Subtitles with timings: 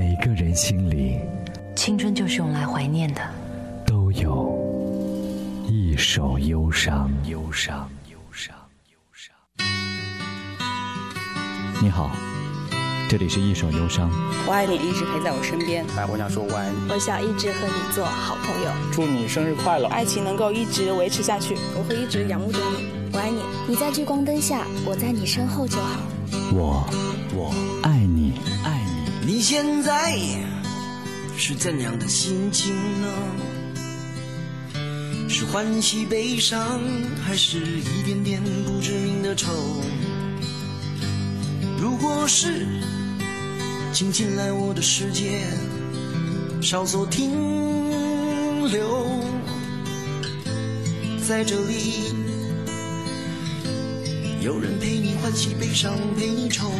[0.00, 1.18] 每个人心里，
[1.74, 3.20] 青春就是用来怀念的，
[3.84, 4.56] 都有
[5.66, 7.10] 一首忧伤。
[7.24, 8.54] 忧伤，忧伤，
[8.92, 9.34] 忧伤。
[11.82, 12.12] 你好，
[13.10, 14.08] 这里是一首忧伤。
[14.46, 15.84] 我爱你，一直陪在我身边。
[15.96, 16.92] 哎，我想说我爱你。
[16.92, 18.70] 我想一直和你做好朋友。
[18.92, 21.56] 祝你生日快乐，爱情能够一直维持下去。
[21.76, 22.86] 我会一直仰慕着你。
[23.12, 23.42] 我爱你。
[23.66, 25.98] 你在聚光灯下，我在你身后就好。
[26.52, 26.86] 我，
[27.34, 27.52] 我
[29.38, 29.44] 你。
[29.44, 30.18] 现在
[31.36, 33.08] 是怎样的心情呢？
[35.28, 36.80] 是欢喜悲伤，
[37.24, 39.52] 还是一点点不知名的愁？
[41.80, 42.66] 如果是，
[43.92, 45.46] 请进来我的世界，
[46.60, 47.30] 稍作停
[48.68, 49.22] 留，
[51.24, 52.12] 在这里，
[54.40, 56.72] 有人陪你欢喜悲伤，陪你愁。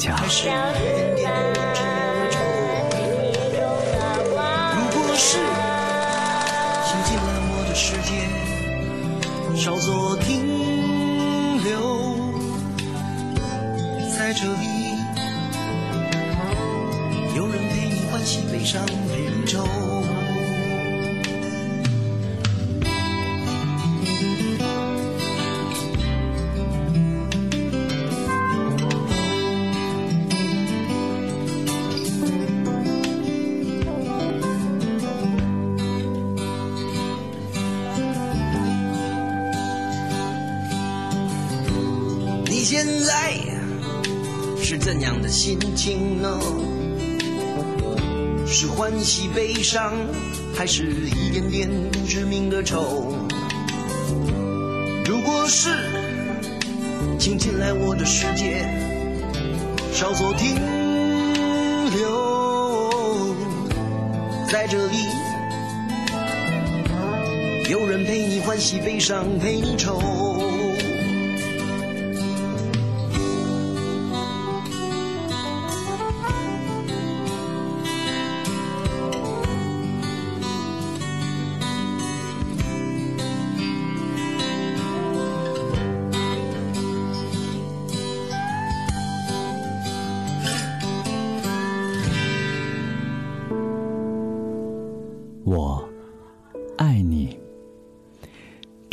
[0.00, 1.28] 信添加。
[4.74, 5.36] 如果是，
[6.86, 8.10] 请进来我的世界，
[9.54, 11.76] 稍作停留，
[14.16, 14.64] 在这里。
[17.36, 18.82] 有人陪你欢喜悲伤，
[44.92, 46.40] 怎样的心情呢？
[48.44, 49.92] 是欢喜悲伤，
[50.52, 53.14] 还是一点点不知名的愁？
[55.06, 55.70] 如果是，
[57.20, 58.66] 请进来我的世界，
[59.92, 60.56] 稍作停
[61.92, 63.36] 留，
[64.48, 64.96] 在这里，
[67.70, 70.49] 有人陪你欢喜悲伤，陪你愁。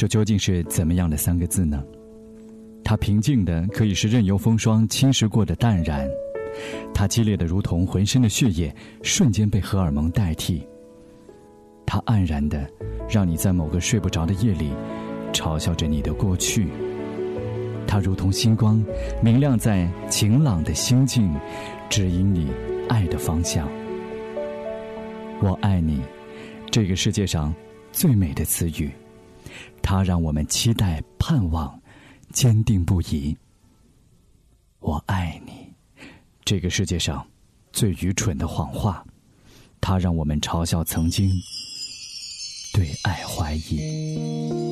[0.08, 1.84] 究竟是怎么样的三个字呢？
[2.84, 6.08] 它平静的可以是任由风霜侵蚀过的淡然，
[6.94, 10.66] 它激烈的如同浑身的血液瞬间被荷尔蒙代替，
[11.86, 12.70] 它黯然的
[13.10, 14.72] 让你在某个睡不着的夜里
[15.34, 16.68] 嘲笑着你的过去，
[17.86, 18.82] 它如同星光
[19.22, 21.34] 明亮在晴朗的心境，
[21.90, 22.50] 指引你
[22.88, 23.68] 爱的方向。
[25.42, 26.02] 我爱你。
[26.70, 27.54] 这个世界上
[27.92, 28.92] 最美的词语，
[29.90, 31.82] 它让我们期待、盼望、
[32.34, 33.34] 坚定不移。
[34.80, 35.74] 我爱你，
[36.44, 37.26] 这个世界上
[37.72, 39.02] 最愚蠢的谎话，
[39.80, 41.32] 它让我们嘲笑曾经
[42.74, 44.67] 对爱怀疑。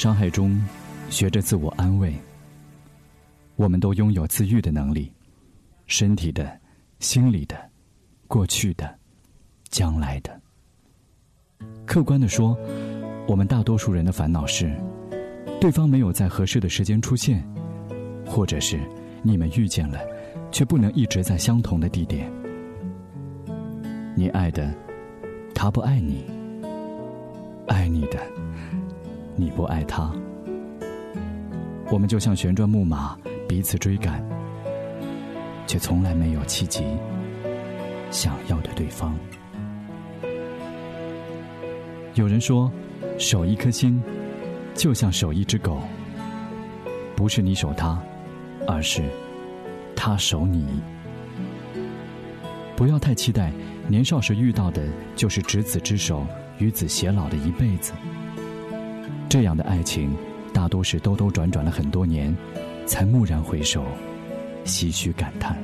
[0.00, 0.58] 伤害中
[1.10, 2.14] 学着自我安慰。
[3.56, 5.12] 我们都拥有自愈的能力，
[5.86, 6.58] 身体的、
[7.00, 7.54] 心理的、
[8.26, 8.98] 过去的、
[9.68, 10.40] 将来的。
[11.84, 12.58] 客观的说，
[13.28, 14.74] 我们大多数人的烦恼是，
[15.60, 17.46] 对方没有在合适的时间出现，
[18.24, 18.80] 或者是
[19.22, 20.00] 你们遇见了，
[20.50, 22.26] 却不能一直在相同的地点。
[24.16, 24.74] 你爱的，
[25.54, 26.24] 他不爱你；
[27.68, 28.18] 爱你的。
[29.36, 30.12] 你不爱他，
[31.90, 33.16] 我们就像旋转木马，
[33.48, 34.22] 彼此追赶，
[35.66, 36.84] 却从来没有企及
[38.10, 39.16] 想要的对方。
[42.14, 42.70] 有人说，
[43.18, 44.02] 守一颗心，
[44.74, 45.80] 就像守一只狗，
[47.16, 47.98] 不是你守它，
[48.66, 49.02] 而是
[49.96, 50.66] 它守你。
[52.76, 53.52] 不要太期待，
[53.88, 56.26] 年少时遇到的就是执子之手，
[56.58, 57.92] 与子偕老的一辈子。
[59.30, 60.10] 这样的爱情，
[60.52, 62.36] 大多是兜兜转转了很多年，
[62.84, 63.86] 才蓦然回首，
[64.64, 65.56] 唏嘘感叹。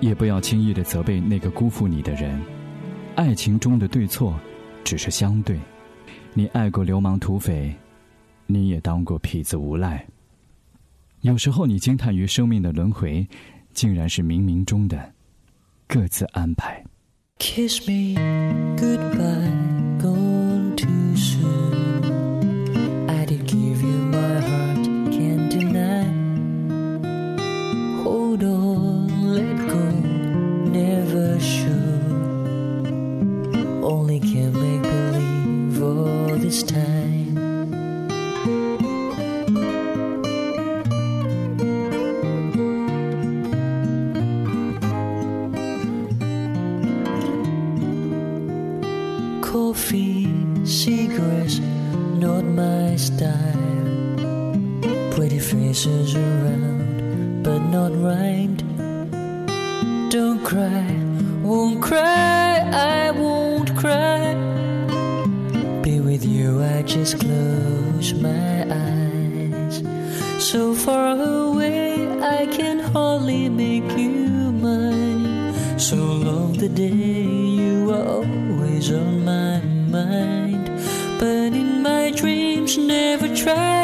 [0.00, 2.42] 也不要轻易的责备那个辜负你的人，
[3.14, 4.34] 爱情中的对错，
[4.82, 5.56] 只是相对。
[6.32, 7.72] 你爱过流氓土匪，
[8.46, 10.04] 你也当过痞子无赖。
[11.20, 13.24] 有时候你惊叹于生命的轮回，
[13.72, 15.12] 竟然是冥冥中的
[15.86, 16.84] 各自安排。
[17.38, 18.16] Kiss me
[18.76, 19.63] goodbye,
[55.74, 58.62] faces around, but not rhymed.
[60.08, 60.86] Don't cry,
[61.42, 64.34] won't cry, I won't cry.
[65.82, 69.82] Be with you, I just close my eyes.
[70.38, 75.54] So far away, I can hardly make you mine.
[75.76, 77.02] So long the day
[77.60, 79.58] you are always on my
[79.98, 80.66] mind.
[81.18, 83.83] But in my dreams, never try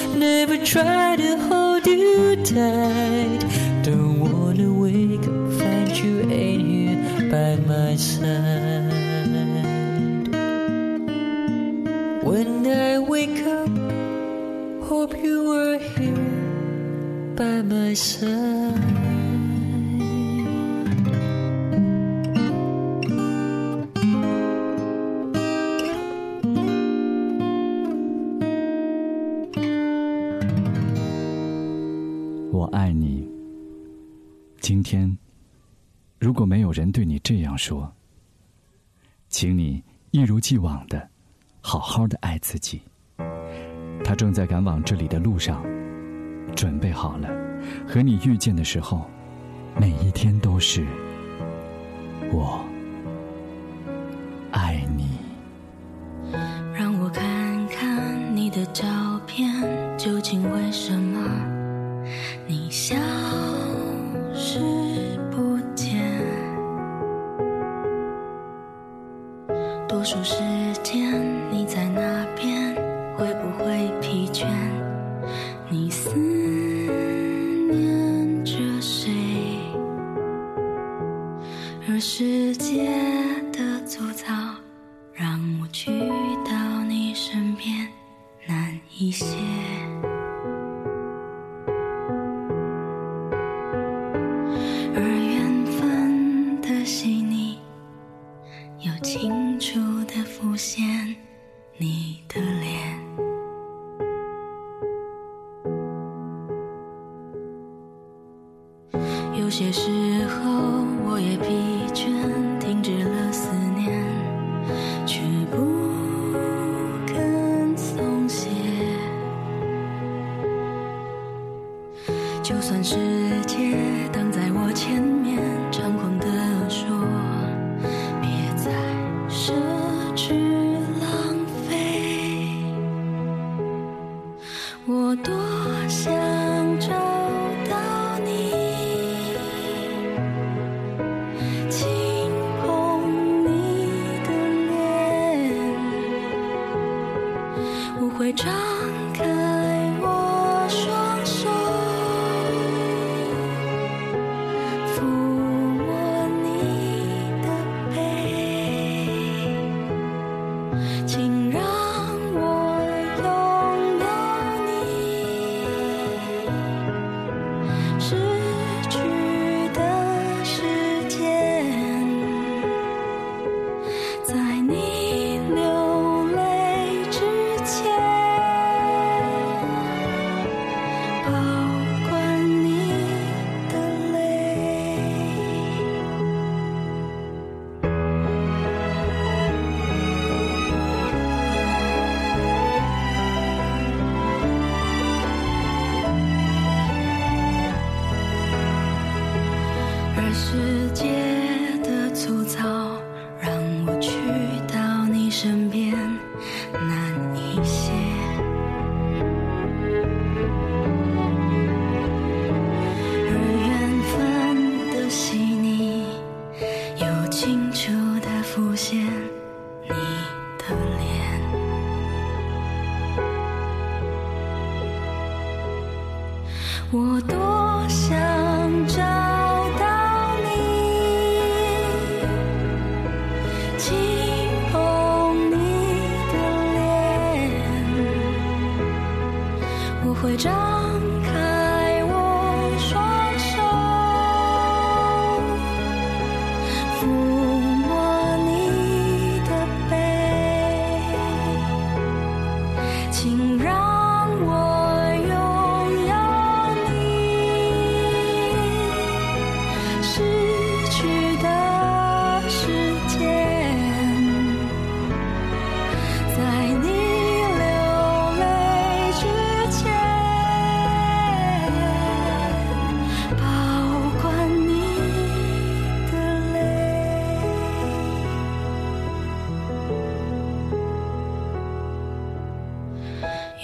[0.21, 3.41] never try to hold you tight.
[3.81, 8.29] Don't wanna wake up, find you ain't here by my side.
[12.23, 13.73] When I wake up,
[14.89, 19.00] hope you were here by my side.
[32.51, 33.25] 我爱你。
[34.59, 35.17] 今天，
[36.19, 37.89] 如果没有人对你这样说，
[39.29, 39.81] 请你
[40.11, 41.09] 一如既往的，
[41.61, 42.81] 好好的爱自己。
[44.03, 45.63] 他正在赶往这里的路上，
[46.53, 47.29] 准备好了，
[47.87, 49.09] 和你遇见的时候，
[49.79, 50.85] 每一天都是
[52.33, 52.61] 我
[54.51, 55.07] 爱你。
[56.73, 58.85] 让我看看你的照
[59.25, 59.49] 片，
[59.97, 61.10] 究竟为什么
[62.89, 63.20] 你
[94.93, 95.30] 而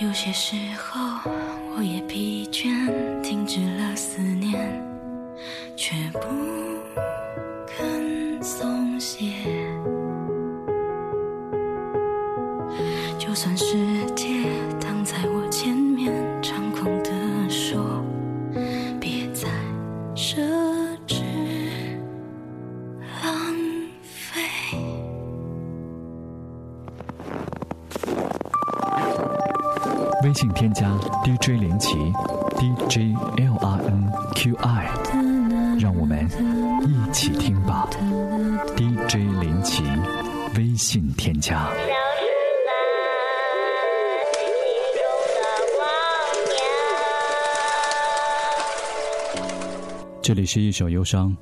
[0.08, 1.02] 有些时候，
[1.76, 2.70] 我也疲倦，
[3.22, 3.87] 停止了
[50.38, 51.36] 里是一首忧伤，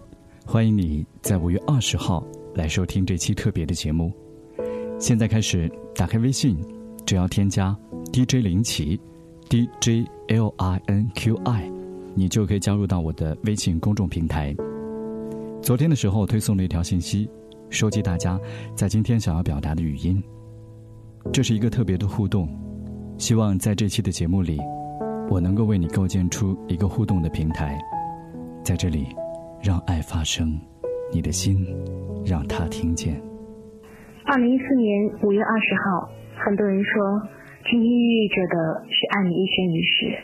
[0.45, 4.09] 欢迎你在五月二十号来收听这期特别的节目。
[4.97, 6.57] 现在开始，打开微信，
[7.05, 7.77] 只要添加
[8.13, 8.97] DJ 林奇
[9.49, 11.69] ，DJ L I N Q I，
[12.13, 14.55] 你就可以加入到我的微信公众平台。
[15.61, 17.29] 昨天的时候推送了一条信息，
[17.69, 18.39] 收集大家
[18.75, 20.23] 在今天想要表达的语音。
[21.33, 22.47] 这是一个特别的互动，
[23.17, 24.57] 希望在这期的节目里，
[25.29, 27.77] 我能够为你构建出一个互动的平台，
[28.65, 29.13] 在这里，
[29.61, 30.49] 让爱发生，
[31.13, 31.53] 你的心，
[32.25, 33.13] 让他听见。
[34.25, 36.09] 二零一四年五月二十号，
[36.41, 36.89] 很多人说，
[37.69, 38.57] 今天寓意着的
[38.89, 40.17] 是爱你一生一世。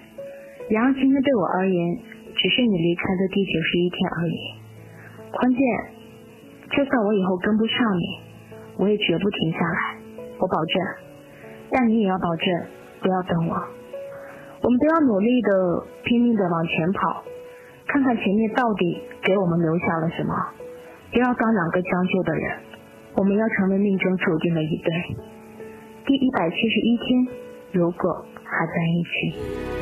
[0.73, 1.77] 然而今天对我而言，
[2.33, 4.37] 只是你离开的第九十一天而已。
[5.29, 5.61] 关键，
[6.73, 8.05] 就算我以后跟不上你，
[8.81, 10.01] 我也绝不停下来，
[10.41, 10.73] 我保证。
[11.69, 12.47] 但你也要保证，
[13.05, 13.53] 不要等我。
[13.53, 17.21] 我们都要努力的、拼命的往前跑，
[17.91, 20.33] 看看前面到底给我们留下了什么。
[21.11, 22.57] 不要当两个将就的人。
[23.17, 24.93] 我们要成为命中注定的一对。
[26.05, 27.27] 第一百七十一天，
[27.73, 29.80] 如果还在一起。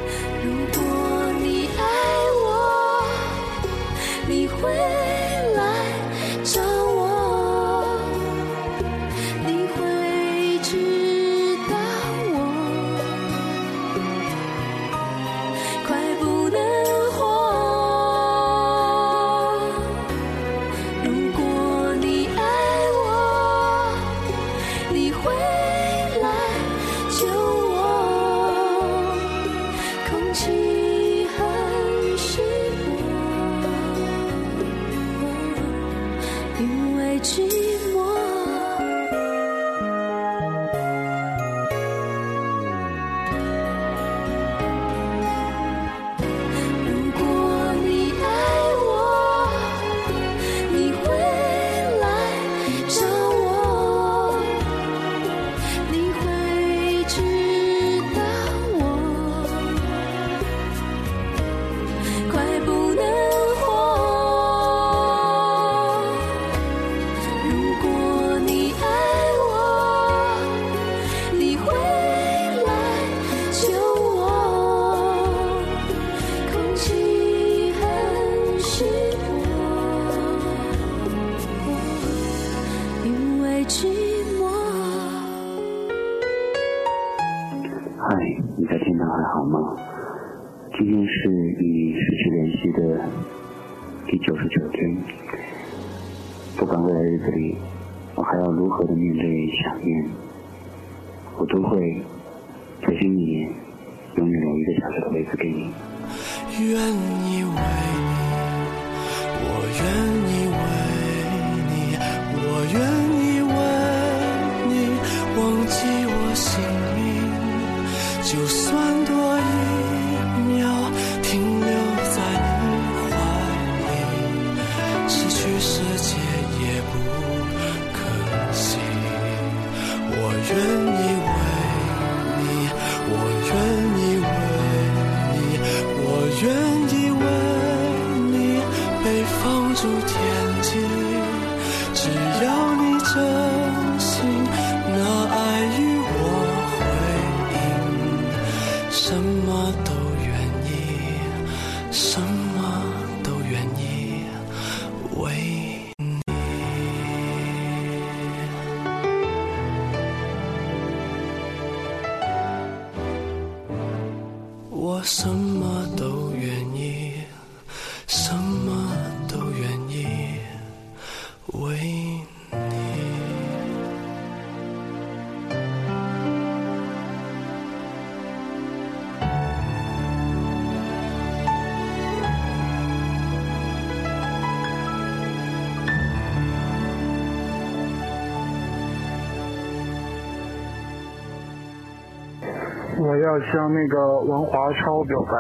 [193.10, 195.34] 我要向那个王华超表白，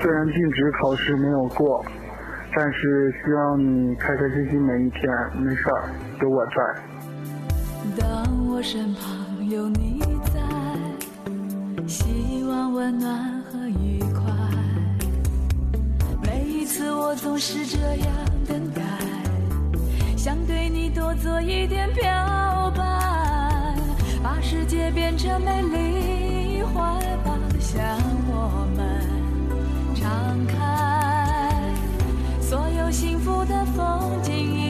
[0.00, 1.84] 虽然尽职考试没有过，
[2.56, 5.02] 但是希望你开开心心每一天，
[5.36, 5.90] 没事儿，
[6.22, 6.52] 有我在。
[8.00, 10.00] 当我身旁有你
[10.32, 10.40] 在，
[11.86, 14.32] 希望温暖和愉快。
[16.22, 18.08] 每一次我总是这样
[18.48, 18.80] 等待，
[20.16, 22.82] 想对你多做一点表白，
[24.22, 26.21] 把世界变成美丽
[26.74, 26.80] 怀
[27.24, 27.82] 抱向
[28.26, 28.84] 我们
[29.94, 31.74] 敞开
[32.40, 34.61] 所有幸福的风景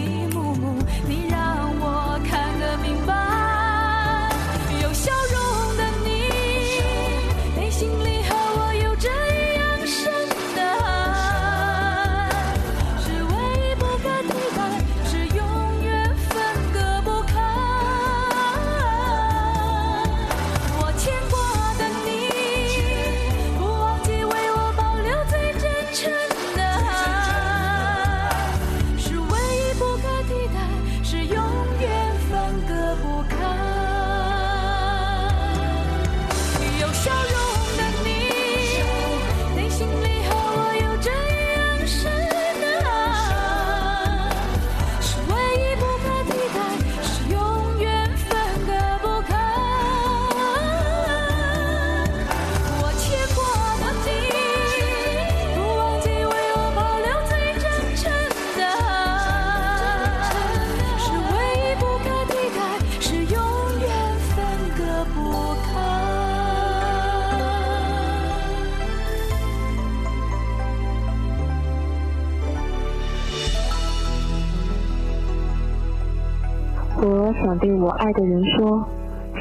[77.62, 78.84] 对我爱的人说，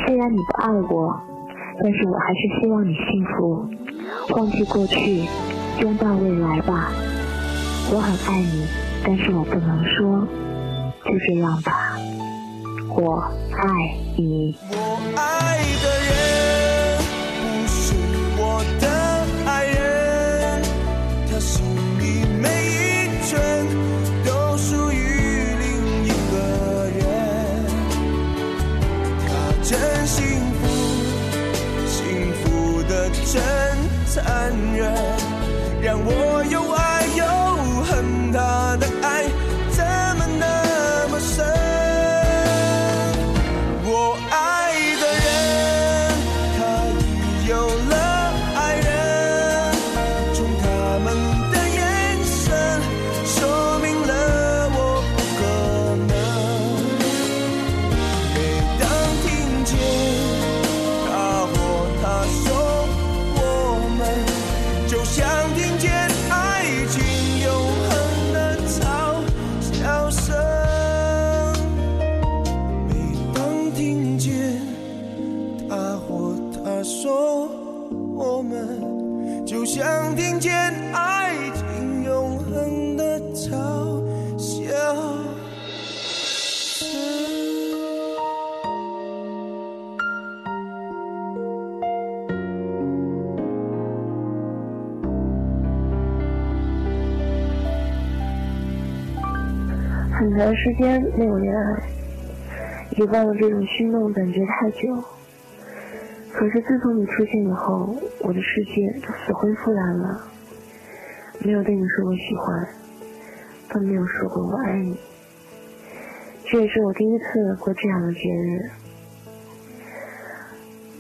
[0.06, 1.20] 虽然你不爱我，
[1.82, 3.66] 但是我还是希望你幸福。
[4.36, 5.26] 忘记过去，
[5.82, 6.92] 拥抱未来吧。
[7.92, 8.68] 我很爱你，
[9.04, 10.28] 但是我不能说，
[11.04, 11.98] 就这样吧。
[12.96, 13.24] 我
[13.58, 14.56] 爱你。
[15.16, 16.51] 爱的人
[35.92, 36.71] 让我又
[100.82, 101.84] 间没有恋爱，
[102.98, 105.04] 遗忘了这种心动感觉太久。
[106.34, 110.24] 可是自从你出现以后，我的世界就死灰复燃了。
[111.44, 112.68] 没有对你说过喜欢，
[113.70, 114.98] 更没有说过我爱你。
[116.46, 118.72] 这也是我第一次过这样的节日。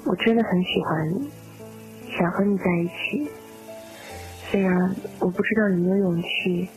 [0.05, 1.31] 我真的很喜欢你，
[2.19, 3.31] 想和你在一起。
[4.51, 6.69] 虽然我不知道有没有勇气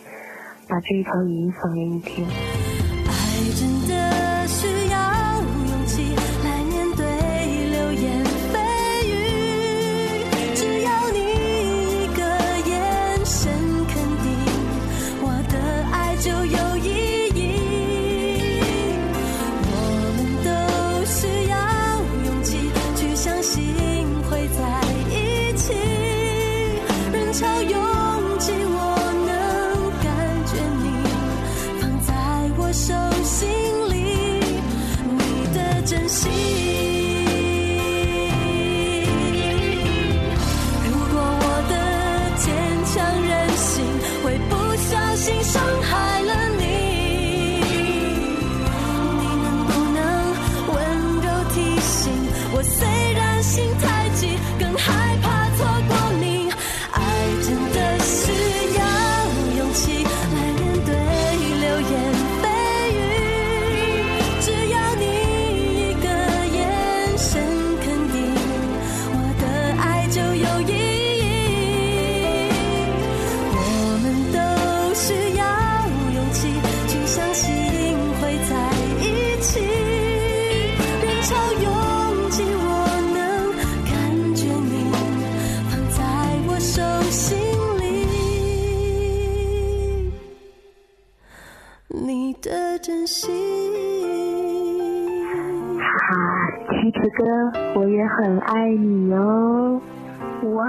[0.68, 2.63] 把这一条语音放给你听。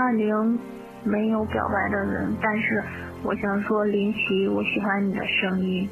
[0.05, 0.59] 二零，
[1.03, 2.83] 没有表白的人，但是
[3.23, 5.89] 我想说，林奇，我喜欢你的声音。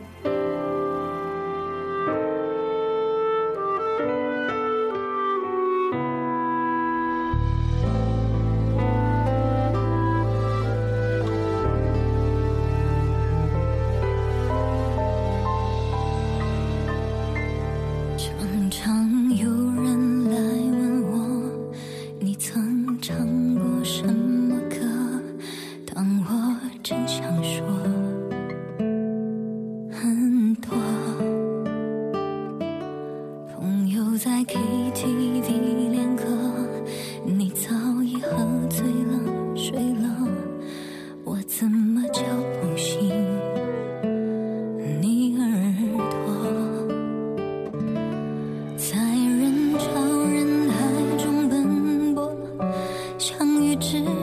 [53.84, 54.23] 是